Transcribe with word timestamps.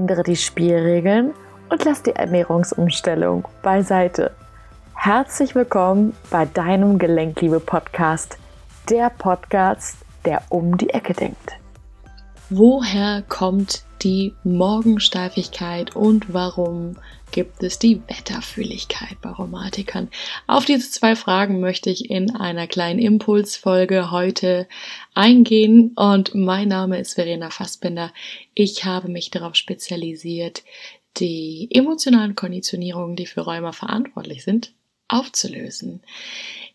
ändere 0.00 0.22
die 0.22 0.36
Spielregeln 0.36 1.34
und 1.68 1.84
lass 1.84 2.02
die 2.02 2.16
Ernährungsumstellung 2.16 3.46
beiseite. 3.62 4.30
Herzlich 4.94 5.54
willkommen 5.54 6.16
bei 6.30 6.46
deinem 6.46 6.98
Gelenkliebe-Podcast, 6.98 8.38
der 8.88 9.10
Podcast, 9.10 9.98
der 10.24 10.40
um 10.48 10.78
die 10.78 10.88
Ecke 10.88 11.12
denkt. 11.12 11.59
Woher 12.52 13.22
kommt 13.28 13.84
die 14.02 14.34
Morgensteifigkeit 14.42 15.94
und 15.94 16.34
warum 16.34 16.96
gibt 17.30 17.62
es 17.62 17.78
die 17.78 18.02
Wetterfühligkeit 18.08 19.20
bei 19.22 19.30
Rheumatikern? 19.30 20.08
Auf 20.48 20.64
diese 20.64 20.90
zwei 20.90 21.14
Fragen 21.14 21.60
möchte 21.60 21.90
ich 21.90 22.10
in 22.10 22.34
einer 22.34 22.66
kleinen 22.66 22.98
Impulsfolge 22.98 24.10
heute 24.10 24.66
eingehen 25.14 25.92
und 25.94 26.34
mein 26.34 26.66
Name 26.66 26.98
ist 26.98 27.14
Verena 27.14 27.50
Fassbinder. 27.50 28.12
Ich 28.52 28.84
habe 28.84 29.08
mich 29.08 29.30
darauf 29.30 29.54
spezialisiert, 29.54 30.64
die 31.18 31.68
emotionalen 31.70 32.34
Konditionierungen, 32.34 33.14
die 33.14 33.26
für 33.26 33.42
Rheuma 33.42 33.70
verantwortlich 33.70 34.42
sind, 34.42 34.72
aufzulösen. 35.06 36.02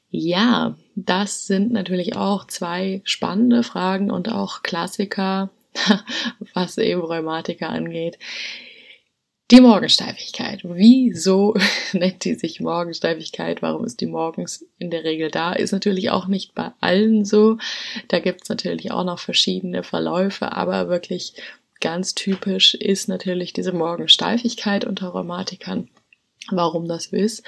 Ja, 0.10 0.78
das 0.96 1.48
sind 1.48 1.74
natürlich 1.74 2.16
auch 2.16 2.48
zwei 2.48 3.02
spannende 3.04 3.62
Fragen 3.62 4.10
und 4.10 4.32
auch 4.32 4.64
Klassiker 4.64 5.50
was 6.54 6.78
eben 6.78 7.02
Rheumatiker 7.02 7.70
angeht. 7.70 8.18
Die 9.52 9.62
Morgensteifigkeit. 9.62 10.62
Wieso 10.64 11.54
nennt 11.94 12.24
die 12.26 12.34
sich 12.34 12.60
Morgensteifigkeit? 12.62 13.62
Warum 13.62 13.86
ist 13.86 14.02
die 14.02 14.08
morgens 14.08 14.66
in 14.80 14.90
der 14.90 15.04
Regel 15.04 15.30
da? 15.30 15.54
Ist 15.54 15.72
natürlich 15.72 16.10
auch 16.10 16.26
nicht 16.26 16.56
bei 16.56 16.72
allen 16.80 17.26
so. 17.26 17.58
Da 18.08 18.20
gibt 18.20 18.42
es 18.44 18.50
natürlich 18.50 18.92
auch 18.92 19.04
noch 19.04 19.20
verschiedene 19.20 19.84
Verläufe, 19.84 20.52
aber 20.52 20.90
wirklich 20.90 21.36
ganz 21.80 22.16
typisch 22.16 22.74
ist 22.74 23.08
natürlich 23.08 23.54
diese 23.54 23.72
Morgensteifigkeit 23.72 24.84
unter 24.84 25.10
Rheumatikern. 25.10 25.90
Warum 26.50 26.88
das 26.88 27.08
ist? 27.08 27.44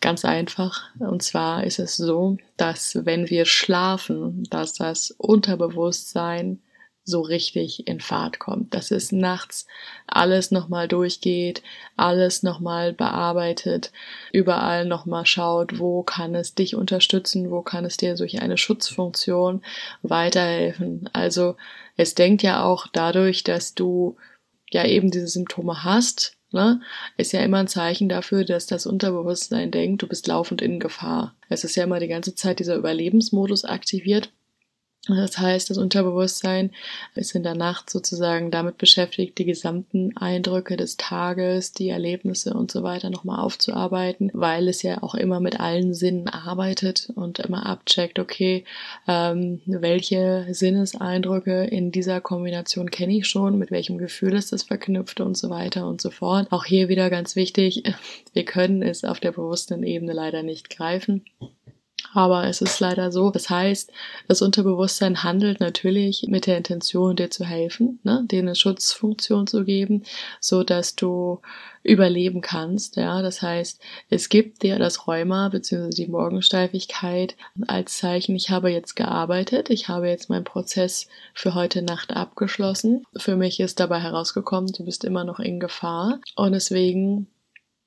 Ganz 0.00 0.24
einfach. 0.24 0.82
Und 1.00 1.22
zwar 1.22 1.64
ist 1.64 1.80
es 1.80 1.96
so, 1.96 2.36
dass 2.56 3.04
wenn 3.04 3.28
wir 3.28 3.44
schlafen, 3.44 4.44
dass 4.50 4.74
das 4.74 5.10
Unterbewusstsein 5.12 6.60
so 7.04 7.20
richtig 7.20 7.86
in 7.86 8.00
Fahrt 8.00 8.38
kommt, 8.38 8.74
dass 8.74 8.90
es 8.90 9.12
nachts 9.12 9.66
alles 10.06 10.50
nochmal 10.50 10.88
durchgeht, 10.88 11.62
alles 11.96 12.42
nochmal 12.42 12.94
bearbeitet, 12.94 13.92
überall 14.32 14.86
nochmal 14.86 15.26
schaut, 15.26 15.78
wo 15.78 16.02
kann 16.02 16.34
es 16.34 16.54
dich 16.54 16.74
unterstützen, 16.74 17.50
wo 17.50 17.60
kann 17.62 17.84
es 17.84 17.98
dir 17.98 18.16
durch 18.16 18.40
eine 18.40 18.56
Schutzfunktion 18.56 19.62
weiterhelfen. 20.02 21.10
Also 21.12 21.56
es 21.96 22.14
denkt 22.14 22.42
ja 22.42 22.64
auch 22.64 22.86
dadurch, 22.92 23.44
dass 23.44 23.74
du 23.74 24.16
ja 24.70 24.84
eben 24.86 25.10
diese 25.10 25.28
Symptome 25.28 25.84
hast, 25.84 26.36
ne, 26.52 26.80
ist 27.18 27.32
ja 27.32 27.40
immer 27.40 27.58
ein 27.58 27.68
Zeichen 27.68 28.08
dafür, 28.08 28.44
dass 28.44 28.66
das 28.66 28.86
Unterbewusstsein 28.86 29.70
denkt, 29.70 30.02
du 30.02 30.06
bist 30.06 30.26
laufend 30.26 30.62
in 30.62 30.80
Gefahr. 30.80 31.34
Es 31.50 31.64
ist 31.64 31.76
ja 31.76 31.84
immer 31.84 32.00
die 32.00 32.08
ganze 32.08 32.34
Zeit 32.34 32.60
dieser 32.60 32.76
Überlebensmodus 32.76 33.64
aktiviert 33.64 34.32
das 35.08 35.38
heißt, 35.38 35.68
das 35.68 35.76
Unterbewusstsein 35.76 36.70
ist 37.14 37.34
in 37.34 37.42
der 37.42 37.54
Nacht 37.54 37.90
sozusagen 37.90 38.50
damit 38.50 38.78
beschäftigt, 38.78 39.36
die 39.38 39.44
gesamten 39.44 40.16
Eindrücke 40.16 40.76
des 40.76 40.96
Tages, 40.96 41.72
die 41.72 41.90
Erlebnisse 41.90 42.54
und 42.54 42.70
so 42.70 42.82
weiter 42.82 43.10
nochmal 43.10 43.40
aufzuarbeiten, 43.40 44.30
weil 44.32 44.68
es 44.68 44.82
ja 44.82 45.02
auch 45.02 45.14
immer 45.14 45.40
mit 45.40 45.60
allen 45.60 45.92
Sinnen 45.92 46.28
arbeitet 46.28 47.10
und 47.14 47.38
immer 47.40 47.66
abcheckt, 47.66 48.18
okay, 48.18 48.64
ähm, 49.06 49.60
welche 49.66 50.46
Sinneseindrücke 50.50 51.64
in 51.64 51.92
dieser 51.92 52.22
Kombination 52.22 52.90
kenne 52.90 53.18
ich 53.18 53.26
schon, 53.26 53.58
mit 53.58 53.70
welchem 53.70 53.98
Gefühl 53.98 54.34
ist 54.34 54.52
das 54.52 54.62
verknüpft 54.62 55.20
und 55.20 55.36
so 55.36 55.50
weiter 55.50 55.86
und 55.86 56.00
so 56.00 56.10
fort. 56.10 56.48
Auch 56.50 56.64
hier 56.64 56.88
wieder 56.88 57.10
ganz 57.10 57.36
wichtig, 57.36 57.82
wir 58.32 58.44
können 58.44 58.82
es 58.82 59.04
auf 59.04 59.20
der 59.20 59.32
bewussten 59.32 59.82
Ebene 59.82 60.14
leider 60.14 60.42
nicht 60.42 60.70
greifen. 60.70 61.24
Aber 62.12 62.46
es 62.46 62.60
ist 62.60 62.80
leider 62.80 63.10
so. 63.10 63.30
Das 63.30 63.50
heißt, 63.50 63.90
das 64.28 64.42
Unterbewusstsein 64.42 65.22
handelt 65.22 65.60
natürlich 65.60 66.26
mit 66.28 66.46
der 66.46 66.56
Intention, 66.56 67.16
dir 67.16 67.30
zu 67.30 67.44
helfen, 67.44 67.98
ne, 68.02 68.24
dir 68.30 68.40
eine 68.40 68.54
Schutzfunktion 68.54 69.46
zu 69.46 69.64
geben, 69.64 70.04
so 70.40 70.62
dass 70.62 70.94
du 70.96 71.40
überleben 71.82 72.40
kannst. 72.40 72.96
Ja, 72.96 73.22
das 73.22 73.42
heißt, 73.42 73.80
es 74.08 74.28
gibt 74.28 74.62
dir 74.62 74.78
das 74.78 75.06
Rheuma 75.06 75.50
bzw. 75.50 75.90
die 75.90 76.06
Morgensteifigkeit 76.06 77.36
als 77.66 77.98
Zeichen, 77.98 78.34
ich 78.34 78.50
habe 78.50 78.70
jetzt 78.70 78.96
gearbeitet, 78.96 79.70
ich 79.70 79.88
habe 79.88 80.08
jetzt 80.08 80.30
meinen 80.30 80.44
Prozess 80.44 81.08
für 81.34 81.54
heute 81.54 81.82
Nacht 81.82 82.16
abgeschlossen. 82.16 83.04
Für 83.16 83.36
mich 83.36 83.60
ist 83.60 83.80
dabei 83.80 84.00
herausgekommen, 84.00 84.72
du 84.72 84.84
bist 84.84 85.04
immer 85.04 85.24
noch 85.24 85.40
in 85.40 85.60
Gefahr 85.60 86.20
und 86.36 86.52
deswegen 86.52 87.28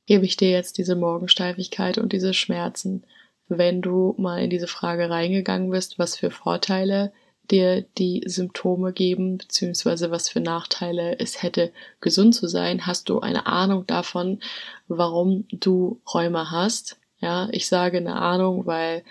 gebe 0.06 0.26
ich 0.26 0.38
dir 0.38 0.52
jetzt 0.52 0.78
diese 0.78 0.96
Morgensteifigkeit 0.96 1.98
und 1.98 2.14
diese 2.14 2.34
Schmerzen 2.34 3.04
wenn 3.50 3.82
du 3.82 4.16
mal 4.18 4.44
in 4.44 4.50
diese 4.50 4.68
Frage 4.68 5.10
reingegangen 5.10 5.70
bist, 5.70 6.00
was 6.00 6.18
für 6.18 6.32
Vorteile 6.32 7.12
dir 7.50 7.84
die 7.98 8.24
Symptome 8.26 8.92
geben, 8.92 9.38
beziehungsweise 9.38 10.12
was 10.12 10.30
für 10.30 10.42
Nachteile 10.42 11.18
es 11.20 11.42
hätte, 11.44 11.72
gesund 12.02 12.36
zu 12.36 12.48
sein, 12.48 12.86
hast 12.86 13.10
du 13.10 13.22
eine 13.22 13.46
Ahnung 13.48 13.88
davon, 13.88 14.40
warum 14.88 15.46
du 15.52 16.02
Rheuma 16.14 16.52
hast. 16.52 17.00
Ja, 17.20 17.48
ich 17.52 17.68
sage 17.68 17.98
eine 17.98 18.16
Ahnung, 18.16 18.66
weil 18.66 19.04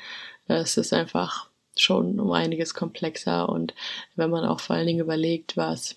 es 0.48 0.76
ist 0.76 0.92
einfach 0.92 1.48
schon 1.76 2.20
um 2.20 2.30
einiges 2.32 2.74
komplexer 2.74 3.48
und 3.48 3.74
wenn 4.14 4.30
man 4.30 4.44
auch 4.44 4.60
vor 4.60 4.76
allen 4.76 4.86
Dingen 4.86 5.00
überlegt, 5.00 5.56
was 5.56 5.96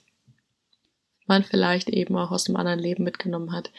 man 1.30 1.44
vielleicht 1.44 1.90
eben 1.90 2.18
auch 2.18 2.32
aus 2.32 2.44
dem 2.44 2.58
anderen 2.58 2.80
Leben 2.80 3.04
mitgenommen 3.04 3.54
hat, 3.54 3.72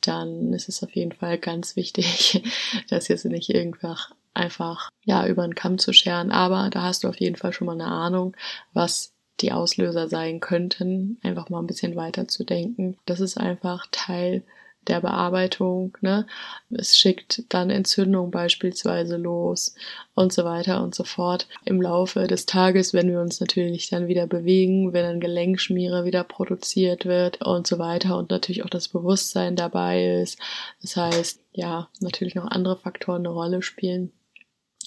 dann 0.00 0.52
ist 0.52 0.68
es 0.68 0.82
auf 0.82 0.94
jeden 0.94 1.12
Fall 1.12 1.38
ganz 1.38 1.74
wichtig, 1.74 2.42
das 2.88 3.08
jetzt 3.08 3.24
nicht 3.24 3.50
irgendwann 3.50 3.96
einfach 4.34 4.90
ja 5.04 5.26
über 5.26 5.42
den 5.42 5.56
Kamm 5.56 5.78
zu 5.78 5.92
scheren. 5.92 6.30
Aber 6.30 6.70
da 6.70 6.82
hast 6.82 7.02
du 7.02 7.08
auf 7.08 7.18
jeden 7.18 7.36
Fall 7.36 7.52
schon 7.52 7.66
mal 7.66 7.72
eine 7.72 7.86
Ahnung, 7.86 8.36
was 8.72 9.12
die 9.40 9.52
Auslöser 9.52 10.08
sein 10.08 10.40
könnten, 10.40 11.18
einfach 11.22 11.48
mal 11.48 11.60
ein 11.60 11.66
bisschen 11.66 11.96
weiter 11.96 12.28
zu 12.28 12.44
denken. 12.44 12.96
Das 13.06 13.20
ist 13.20 13.36
einfach 13.36 13.86
Teil 13.90 14.42
der 14.88 15.00
Bearbeitung, 15.00 15.96
ne? 16.00 16.26
Es 16.70 16.96
schickt 16.96 17.44
dann 17.48 17.70
Entzündung 17.70 18.30
beispielsweise 18.30 19.16
los 19.16 19.74
und 20.14 20.32
so 20.32 20.44
weiter 20.44 20.82
und 20.82 20.94
so 20.94 21.04
fort. 21.04 21.48
Im 21.64 21.80
Laufe 21.80 22.26
des 22.26 22.46
Tages, 22.46 22.94
wenn 22.94 23.10
wir 23.10 23.20
uns 23.20 23.40
natürlich 23.40 23.90
dann 23.90 24.08
wieder 24.08 24.26
bewegen, 24.26 24.92
wenn 24.92 25.04
ein 25.04 25.20
Gelenkschmiere 25.20 26.04
wieder 26.04 26.24
produziert 26.24 27.06
wird 27.06 27.44
und 27.44 27.66
so 27.66 27.78
weiter 27.78 28.18
und 28.18 28.30
natürlich 28.30 28.64
auch 28.64 28.70
das 28.70 28.88
Bewusstsein 28.88 29.56
dabei 29.56 30.20
ist. 30.20 30.38
Das 30.82 30.96
heißt, 30.96 31.40
ja, 31.52 31.88
natürlich 32.00 32.34
noch 32.34 32.50
andere 32.50 32.76
Faktoren 32.76 33.26
eine 33.26 33.34
Rolle 33.34 33.62
spielen 33.62 34.12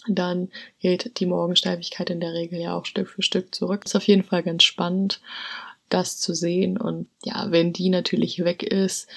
dann 0.07 0.49
geht 0.79 1.19
die 1.19 1.25
Morgensteifigkeit 1.25 2.09
in 2.09 2.19
der 2.19 2.33
Regel 2.33 2.59
ja 2.59 2.75
auch 2.75 2.85
Stück 2.85 3.09
für 3.09 3.21
Stück 3.21 3.53
zurück. 3.53 3.85
Ist 3.85 3.95
auf 3.95 4.07
jeden 4.07 4.23
Fall 4.23 4.43
ganz 4.43 4.63
spannend, 4.63 5.21
das 5.89 6.19
zu 6.19 6.33
sehen. 6.33 6.77
Und 6.77 7.07
ja, 7.23 7.47
wenn 7.49 7.73
die 7.73 7.89
natürlich 7.89 8.43
weg 8.43 8.63
ist, 8.63 9.07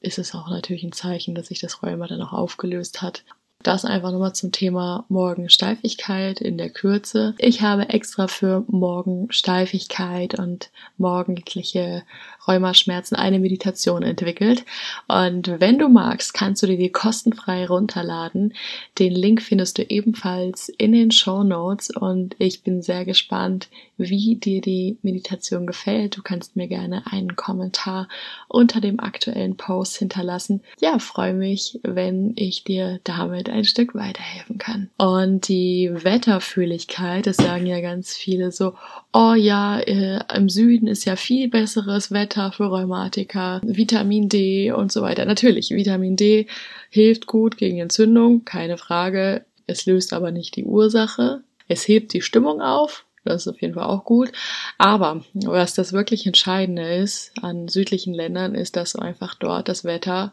ist 0.00 0.18
es 0.18 0.34
auch 0.34 0.48
natürlich 0.48 0.84
ein 0.84 0.92
Zeichen, 0.92 1.34
dass 1.34 1.48
sich 1.48 1.60
das 1.60 1.82
Rheuma 1.82 2.06
dann 2.06 2.22
auch 2.22 2.32
aufgelöst 2.32 3.02
hat. 3.02 3.24
Das 3.64 3.84
einfach 3.84 4.12
nochmal 4.12 4.34
zum 4.34 4.52
Thema 4.52 5.04
Morgensteifigkeit 5.08 6.40
in 6.40 6.58
der 6.58 6.70
Kürze. 6.70 7.34
Ich 7.38 7.60
habe 7.60 7.88
extra 7.88 8.28
für 8.28 8.64
Morgensteifigkeit 8.68 10.38
und 10.38 10.70
morgendliche 10.96 12.04
Rheumaschmerzen 12.48 13.16
eine 13.16 13.38
Meditation 13.38 14.02
entwickelt. 14.02 14.64
Und 15.06 15.60
wenn 15.60 15.78
du 15.78 15.88
magst, 15.88 16.34
kannst 16.34 16.62
du 16.62 16.66
dir 16.66 16.78
die 16.78 16.90
kostenfrei 16.90 17.66
runterladen. 17.66 18.54
Den 18.98 19.12
Link 19.12 19.42
findest 19.42 19.78
du 19.78 19.82
ebenfalls 19.82 20.68
in 20.68 20.92
den 20.92 21.10
Show 21.10 21.44
Notes 21.44 21.90
und 21.94 22.34
ich 22.38 22.62
bin 22.62 22.82
sehr 22.82 23.04
gespannt, 23.04 23.68
wie 23.98 24.36
dir 24.36 24.60
die 24.60 24.96
Meditation 25.02 25.66
gefällt. 25.66 26.16
Du 26.16 26.22
kannst 26.22 26.56
mir 26.56 26.68
gerne 26.68 27.02
einen 27.10 27.36
Kommentar 27.36 28.08
unter 28.48 28.80
dem 28.80 29.00
aktuellen 29.00 29.56
Post 29.56 29.98
hinterlassen. 29.98 30.62
Ja, 30.80 30.98
freue 30.98 31.34
mich, 31.34 31.78
wenn 31.82 32.32
ich 32.36 32.64
dir 32.64 33.00
damit 33.04 33.50
ein 33.50 33.64
Stück 33.64 33.94
weiterhelfen 33.94 34.58
kann. 34.58 34.88
Und 34.96 35.48
die 35.48 35.90
Wetterfühligkeit, 35.92 37.26
das 37.26 37.36
sagen 37.36 37.66
ja 37.66 37.80
ganz 37.80 38.16
viele 38.16 38.52
so, 38.52 38.74
oh 39.12 39.34
ja, 39.34 39.80
äh, 39.80 40.20
im 40.34 40.48
Süden 40.48 40.86
ist 40.86 41.04
ja 41.04 41.16
viel 41.16 41.48
besseres 41.48 42.10
Wetter 42.12 42.37
für 42.52 42.66
Rheumatiker, 42.66 43.60
Vitamin 43.64 44.28
D 44.28 44.72
und 44.72 44.92
so 44.92 45.02
weiter. 45.02 45.24
Natürlich, 45.24 45.70
Vitamin 45.70 46.16
D 46.16 46.46
hilft 46.90 47.26
gut 47.26 47.56
gegen 47.56 47.78
Entzündung, 47.78 48.44
keine 48.44 48.78
Frage. 48.78 49.44
Es 49.66 49.86
löst 49.86 50.12
aber 50.12 50.30
nicht 50.30 50.56
die 50.56 50.64
Ursache. 50.64 51.42
Es 51.68 51.86
hebt 51.86 52.12
die 52.12 52.22
Stimmung 52.22 52.62
auf, 52.62 53.04
das 53.24 53.42
ist 53.42 53.48
auf 53.48 53.60
jeden 53.60 53.74
Fall 53.74 53.84
auch 53.84 54.04
gut. 54.04 54.32
Aber 54.78 55.24
was 55.34 55.74
das 55.74 55.92
wirklich 55.92 56.26
Entscheidende 56.26 56.94
ist 56.96 57.32
an 57.42 57.68
südlichen 57.68 58.14
Ländern, 58.14 58.54
ist, 58.54 58.76
dass 58.76 58.96
einfach 58.96 59.34
dort 59.34 59.68
das 59.68 59.84
Wetter 59.84 60.32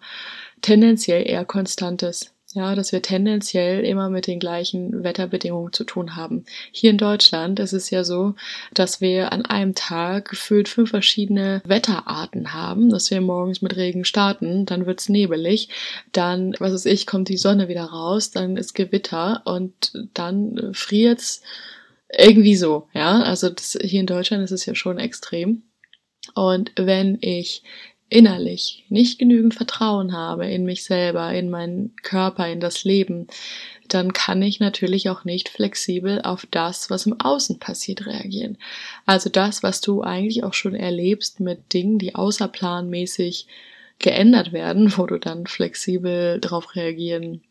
tendenziell 0.62 1.28
eher 1.28 1.44
konstant 1.44 2.04
ist. 2.04 2.35
Ja, 2.56 2.74
dass 2.74 2.92
wir 2.92 3.02
tendenziell 3.02 3.86
immer 3.86 4.10
mit 4.10 4.28
den 4.28 4.40
gleichen 4.40 5.04
Wetterbedingungen 5.04 5.74
zu 5.74 5.84
tun 5.84 6.16
haben. 6.16 6.46
Hier 6.72 6.90
in 6.90 6.98
Deutschland 6.98 7.60
ist 7.60 7.74
es 7.74 7.90
ja 7.90 8.04
so, 8.04 8.36
dass 8.74 9.02
wir 9.02 9.32
an 9.32 9.46
einem 9.46 9.76
Tag 9.76 10.30
gefühlt 10.30 10.70
fünf 10.70 10.90
verschiedene 10.90 11.62
Wetterarten 11.66 12.54
haben, 12.54 12.90
dass 12.90 13.12
wir 13.12 13.22
morgens 13.22 13.62
mit 13.62 13.76
Regen 13.76 14.06
starten, 14.06 14.66
dann 14.66 14.86
wird's 14.86 15.10
nebelig, 15.10 15.70
dann, 16.12 16.56
was 16.60 16.74
weiß 16.74 16.86
ich, 16.86 17.06
kommt 17.06 17.30
die 17.30 17.38
Sonne 17.38 17.68
wieder 17.68 17.86
raus, 17.86 18.32
dann 18.32 18.58
ist 18.58 18.74
Gewitter 18.74 19.42
und 19.46 19.94
dann 20.14 20.72
friert's 20.74 21.42
irgendwie 22.10 22.56
so, 22.56 22.88
ja. 22.94 23.22
Also 23.22 23.50
das, 23.50 23.78
hier 23.82 24.00
in 24.00 24.08
Deutschland 24.08 24.44
ist 24.44 24.52
es 24.52 24.66
ja 24.66 24.76
schon 24.76 24.98
extrem. 24.98 25.64
Und 26.34 26.72
wenn 26.76 27.18
ich 27.22 27.64
innerlich 28.10 28.86
nicht 28.90 29.18
genügend 29.18 29.56
Vertrauen 29.56 30.14
habe 30.14 30.46
in 30.46 30.64
mich 30.64 30.84
selber, 30.84 31.34
in 31.34 31.50
meinen 31.50 31.96
Körper, 32.04 32.48
in 32.48 32.60
das 32.60 32.84
Leben, 32.84 33.28
dann 33.88 34.14
kann 34.14 34.42
ich 34.42 34.60
natürlich 34.60 35.10
auch 35.10 35.26
nicht 35.26 35.50
flexibel 35.50 36.22
auf 36.22 36.46
das, 36.50 36.90
was 36.90 37.06
im 37.06 37.20
Außen 37.20 37.60
passiert, 37.60 38.06
reagieren. 38.06 38.58
Also 39.06 39.30
das, 39.30 39.64
was 39.64 39.82
du 39.82 40.02
eigentlich 40.02 40.44
auch 40.44 40.54
schon 40.54 40.76
erlebst 40.76 41.40
mit 41.40 41.74
Dingen, 41.74 41.98
die 41.98 42.16
außerplanmäßig 42.16 43.48
geändert 44.00 44.54
werden, 44.54 44.94
wo 44.98 45.06
du 45.06 45.20
dann 45.20 45.48
flexibel 45.48 46.40
darauf 46.40 46.76
reagieren, 46.76 47.42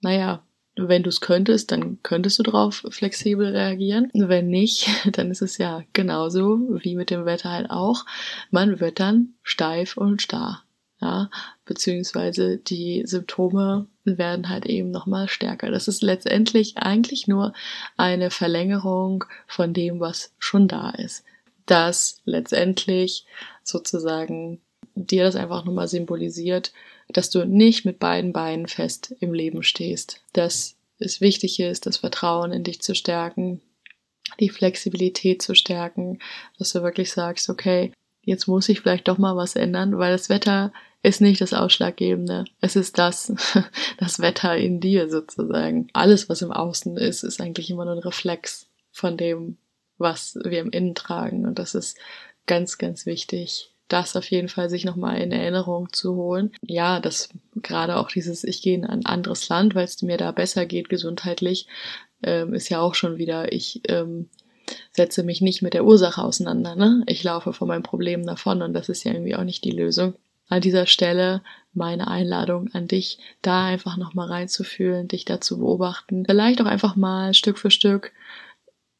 naja, 0.00 0.44
wenn 0.76 1.02
du 1.02 1.08
es 1.08 1.20
könntest, 1.20 1.72
dann 1.72 2.02
könntest 2.02 2.38
du 2.38 2.42
darauf 2.42 2.84
flexibel 2.90 3.46
reagieren. 3.46 4.10
Wenn 4.12 4.48
nicht, 4.48 4.88
dann 5.12 5.30
ist 5.30 5.42
es 5.42 5.58
ja 5.58 5.82
genauso 5.92 6.60
wie 6.82 6.94
mit 6.96 7.10
dem 7.10 7.24
Wetter 7.24 7.50
halt 7.50 7.70
auch. 7.70 8.04
Man 8.50 8.80
wird 8.80 9.00
dann 9.00 9.34
steif 9.42 9.96
und 9.96 10.22
starr. 10.22 10.62
Ja, 10.98 11.28
beziehungsweise 11.66 12.56
die 12.56 13.02
Symptome 13.04 13.86
werden 14.04 14.48
halt 14.48 14.64
eben 14.64 14.90
nochmal 14.90 15.28
stärker. 15.28 15.70
Das 15.70 15.88
ist 15.88 16.02
letztendlich 16.02 16.78
eigentlich 16.78 17.28
nur 17.28 17.52
eine 17.98 18.30
Verlängerung 18.30 19.24
von 19.46 19.74
dem, 19.74 20.00
was 20.00 20.32
schon 20.38 20.68
da 20.68 20.90
ist. 20.90 21.22
Das 21.66 22.22
letztendlich 22.24 23.26
sozusagen 23.62 24.62
dir 24.94 25.24
das 25.24 25.36
einfach 25.36 25.66
nochmal 25.66 25.88
symbolisiert, 25.88 26.72
dass 27.08 27.30
du 27.30 27.44
nicht 27.44 27.84
mit 27.84 27.98
beiden 27.98 28.32
Beinen 28.32 28.66
fest 28.66 29.14
im 29.20 29.32
Leben 29.32 29.62
stehst, 29.62 30.22
dass 30.32 30.76
es 30.98 31.20
wichtig 31.20 31.60
ist, 31.60 31.86
das 31.86 31.98
Vertrauen 31.98 32.52
in 32.52 32.64
dich 32.64 32.80
zu 32.80 32.94
stärken, 32.94 33.60
die 34.40 34.48
Flexibilität 34.48 35.42
zu 35.42 35.54
stärken, 35.54 36.18
dass 36.58 36.72
du 36.72 36.82
wirklich 36.82 37.12
sagst, 37.12 37.48
okay, 37.48 37.92
jetzt 38.22 38.46
muss 38.48 38.68
ich 38.68 38.80
vielleicht 38.80 39.08
doch 39.08 39.18
mal 39.18 39.36
was 39.36 39.56
ändern, 39.56 39.98
weil 39.98 40.12
das 40.12 40.28
Wetter 40.28 40.72
ist 41.02 41.20
nicht 41.20 41.40
das 41.40 41.52
Ausschlaggebende. 41.52 42.44
Es 42.60 42.74
ist 42.74 42.98
das, 42.98 43.32
das 43.98 44.18
Wetter 44.18 44.56
in 44.56 44.80
dir 44.80 45.08
sozusagen. 45.08 45.88
Alles, 45.92 46.28
was 46.28 46.42
im 46.42 46.50
Außen 46.50 46.96
ist, 46.96 47.22
ist 47.22 47.40
eigentlich 47.40 47.70
immer 47.70 47.84
nur 47.84 47.94
ein 47.94 48.00
Reflex 48.00 48.66
von 48.90 49.16
dem, 49.16 49.58
was 49.98 50.36
wir 50.42 50.60
im 50.60 50.70
Innen 50.70 50.96
tragen. 50.96 51.46
Und 51.46 51.58
das 51.58 51.74
ist 51.76 51.96
ganz, 52.46 52.78
ganz 52.78 53.06
wichtig, 53.06 53.72
das 53.88 54.16
auf 54.16 54.30
jeden 54.30 54.48
Fall 54.48 54.68
sich 54.68 54.84
nochmal 54.84 55.20
in 55.20 55.32
Erinnerung 55.32 55.92
zu 55.92 56.14
holen. 56.16 56.52
Ja, 56.62 57.00
das 57.00 57.28
gerade 57.54 57.96
auch 57.96 58.08
dieses, 58.08 58.44
ich 58.44 58.62
gehe 58.62 58.74
in 58.74 58.84
ein 58.84 59.06
anderes 59.06 59.48
Land, 59.48 59.74
weil 59.74 59.84
es 59.84 60.02
mir 60.02 60.16
da 60.16 60.32
besser 60.32 60.66
geht 60.66 60.88
gesundheitlich, 60.88 61.66
ähm, 62.22 62.54
ist 62.54 62.68
ja 62.68 62.80
auch 62.80 62.94
schon 62.94 63.18
wieder, 63.18 63.52
ich 63.52 63.82
ähm, 63.88 64.28
setze 64.92 65.22
mich 65.22 65.40
nicht 65.40 65.62
mit 65.62 65.74
der 65.74 65.84
Ursache 65.84 66.22
auseinander. 66.22 66.74
Ne? 66.74 67.04
Ich 67.06 67.22
laufe 67.22 67.52
von 67.52 67.68
meinem 67.68 67.82
Problem 67.82 68.26
davon 68.26 68.62
und 68.62 68.72
das 68.74 68.88
ist 68.88 69.04
ja 69.04 69.12
irgendwie 69.12 69.36
auch 69.36 69.44
nicht 69.44 69.64
die 69.64 69.70
Lösung. 69.70 70.14
An 70.48 70.60
dieser 70.60 70.86
Stelle 70.86 71.42
meine 71.74 72.08
Einladung 72.08 72.68
an 72.72 72.86
dich, 72.86 73.18
da 73.42 73.66
einfach 73.66 73.96
nochmal 73.96 74.28
reinzufühlen, 74.28 75.08
dich 75.08 75.24
da 75.24 75.40
zu 75.40 75.58
beobachten. 75.58 76.24
Vielleicht 76.24 76.60
auch 76.60 76.66
einfach 76.66 76.96
mal 76.96 77.34
Stück 77.34 77.58
für 77.58 77.70
Stück 77.70 78.12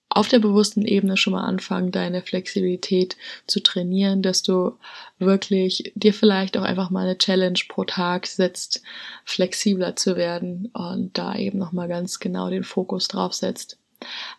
auf 0.09 0.29
der 0.29 0.39
bewussten 0.39 0.83
Ebene 0.83 1.17
schon 1.17 1.33
mal 1.33 1.45
anfangen, 1.45 1.91
deine 1.91 2.23
Flexibilität 2.23 3.17
zu 3.47 3.61
trainieren, 3.61 4.23
dass 4.23 4.43
du 4.43 4.77
wirklich 5.19 5.93
dir 5.95 6.15
vielleicht 6.15 6.57
auch 6.57 6.63
einfach 6.63 6.91
mal 6.91 7.05
eine 7.05 7.19
Challenge 7.19 7.59
pro 7.69 7.85
Tag 7.85 8.27
setzt, 8.27 8.83
flexibler 9.25 9.97
zu 9.97 10.17
werden 10.17 10.71
und 10.73 11.19
da 11.19 11.35
eben 11.35 11.59
nochmal 11.59 11.89
ganz 11.89 12.21
genau 12.21 12.51
den 12.51 12.65
Fokus 12.65 13.09
drauf 13.09 13.35
setzt. 13.35 13.79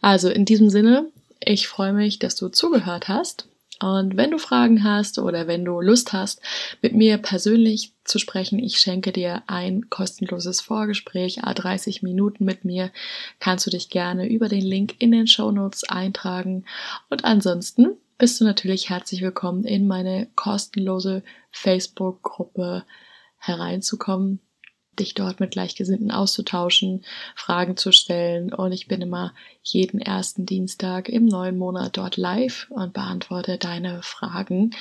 Also 0.01 0.29
in 0.29 0.45
diesem 0.45 0.69
Sinne, 0.69 1.11
ich 1.39 1.67
freue 1.67 1.93
mich, 1.93 2.19
dass 2.19 2.35
du 2.35 2.49
zugehört 2.49 3.07
hast 3.07 3.47
und 3.79 4.17
wenn 4.17 4.31
du 4.31 4.39
Fragen 4.39 4.83
hast 4.83 5.19
oder 5.19 5.47
wenn 5.47 5.63
du 5.63 5.81
Lust 5.81 6.11
hast, 6.13 6.41
mit 6.81 6.93
mir 6.93 7.17
persönlich 7.17 7.93
zu 8.03 8.17
sprechen, 8.17 8.57
ich 8.57 8.79
schenke 8.79 9.11
dir 9.11 9.43
ein 9.47 9.89
kostenloses 9.89 10.61
Vorgespräch, 10.61 11.43
A30 11.43 12.03
Minuten 12.03 12.43
mit 12.45 12.65
mir, 12.65 12.91
kannst 13.39 13.67
du 13.67 13.69
dich 13.69 13.89
gerne 13.89 14.27
über 14.27 14.49
den 14.49 14.63
Link 14.63 14.95
in 14.99 15.11
den 15.11 15.27
Show 15.27 15.51
Notes 15.51 15.83
eintragen. 15.83 16.65
Und 17.09 17.23
ansonsten 17.23 17.97
bist 18.17 18.41
du 18.41 18.45
natürlich 18.45 18.89
herzlich 18.89 19.21
willkommen, 19.21 19.63
in 19.63 19.85
meine 19.85 20.27
kostenlose 20.35 21.23
Facebook-Gruppe 21.51 22.83
hereinzukommen 23.37 24.39
dich 24.99 25.13
dort 25.13 25.39
mit 25.39 25.51
Gleichgesinnten 25.51 26.11
auszutauschen, 26.11 27.03
Fragen 27.35 27.77
zu 27.77 27.91
stellen. 27.91 28.53
Und 28.53 28.71
ich 28.71 28.87
bin 28.87 29.01
immer 29.01 29.33
jeden 29.63 29.99
ersten 29.99 30.45
Dienstag 30.45 31.09
im 31.09 31.25
neuen 31.25 31.57
Monat 31.57 31.97
dort 31.97 32.17
live 32.17 32.67
und 32.69 32.93
beantworte 32.93 33.57
deine 33.57 34.01
Fragen. 34.03 34.71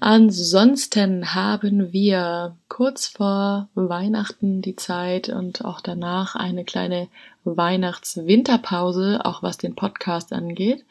Ansonsten 0.00 1.34
haben 1.34 1.92
wir 1.92 2.56
kurz 2.68 3.06
vor 3.06 3.68
Weihnachten 3.74 4.62
die 4.62 4.76
Zeit 4.76 5.28
und 5.28 5.64
auch 5.64 5.80
danach 5.80 6.34
eine 6.34 6.64
kleine 6.64 7.08
Weihnachts-Winterpause, 7.44 9.20
auch 9.24 9.42
was 9.42 9.58
den 9.58 9.74
Podcast 9.74 10.32
angeht. 10.32 10.84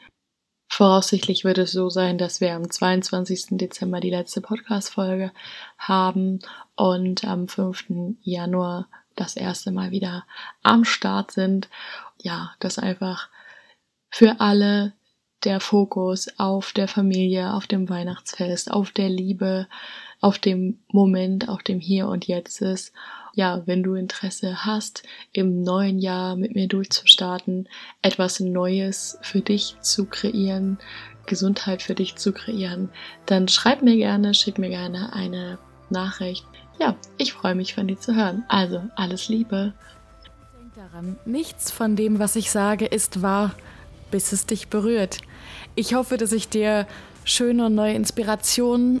Voraussichtlich 0.76 1.44
wird 1.44 1.58
es 1.58 1.70
so 1.70 1.88
sein, 1.88 2.18
dass 2.18 2.40
wir 2.40 2.52
am 2.52 2.68
22. 2.68 3.50
Dezember 3.50 4.00
die 4.00 4.10
letzte 4.10 4.40
Podcast-Folge 4.40 5.30
haben 5.78 6.40
und 6.74 7.24
am 7.24 7.46
5. 7.46 8.16
Januar 8.22 8.88
das 9.14 9.36
erste 9.36 9.70
Mal 9.70 9.92
wieder 9.92 10.26
am 10.64 10.84
Start 10.84 11.30
sind. 11.30 11.68
Ja, 12.20 12.56
das 12.58 12.80
einfach 12.80 13.28
für 14.10 14.40
alle 14.40 14.94
der 15.44 15.60
Fokus 15.60 16.26
auf 16.40 16.72
der 16.72 16.88
Familie, 16.88 17.54
auf 17.54 17.68
dem 17.68 17.88
Weihnachtsfest, 17.88 18.72
auf 18.72 18.90
der 18.90 19.08
Liebe, 19.08 19.68
auf 20.20 20.40
dem 20.40 20.80
Moment, 20.88 21.48
auf 21.48 21.62
dem 21.62 21.78
Hier 21.78 22.08
und 22.08 22.26
Jetzt 22.26 22.60
ist. 22.60 22.92
Ja, 23.36 23.62
wenn 23.66 23.82
du 23.82 23.94
Interesse 23.94 24.64
hast, 24.64 25.02
im 25.32 25.62
neuen 25.62 25.98
Jahr 25.98 26.36
mit 26.36 26.54
mir 26.54 26.68
durchzustarten, 26.68 27.68
etwas 28.00 28.38
Neues 28.38 29.18
für 29.22 29.40
dich 29.40 29.76
zu 29.80 30.06
kreieren, 30.06 30.78
Gesundheit 31.26 31.82
für 31.82 31.96
dich 31.96 32.14
zu 32.14 32.32
kreieren, 32.32 32.90
dann 33.26 33.48
schreib 33.48 33.82
mir 33.82 33.96
gerne, 33.96 34.34
schick 34.34 34.58
mir 34.58 34.68
gerne 34.68 35.12
eine 35.12 35.58
Nachricht. 35.90 36.46
Ja, 36.78 36.96
ich 37.18 37.32
freue 37.32 37.56
mich 37.56 37.74
von 37.74 37.88
dir 37.88 37.98
zu 37.98 38.14
hören. 38.14 38.44
Also, 38.48 38.82
alles 38.94 39.28
Liebe. 39.28 39.72
Denk 40.56 40.74
daran, 40.74 41.18
nichts 41.24 41.72
von 41.72 41.96
dem, 41.96 42.20
was 42.20 42.36
ich 42.36 42.52
sage, 42.52 42.86
ist 42.86 43.20
wahr, 43.20 43.54
bis 44.12 44.32
es 44.32 44.46
dich 44.46 44.68
berührt. 44.68 45.18
Ich 45.74 45.94
hoffe, 45.94 46.18
dass 46.18 46.30
ich 46.30 46.48
dir 46.48 46.86
schöne 47.24 47.66
und 47.66 47.74
neue 47.74 47.94
Inspirationen 47.94 49.00